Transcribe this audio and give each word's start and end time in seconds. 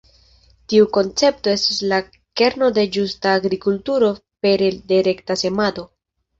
Tiu 0.71 0.87
koncepto 0.95 1.51
estas 1.57 1.77
la 1.91 1.99
kerno 2.43 2.71
de 2.79 2.87
ĝusta 2.97 3.37
agrikulturo 3.43 4.13
pere 4.49 4.73
de 4.93 5.03
rekta 5.13 5.41
semado. 5.47 5.89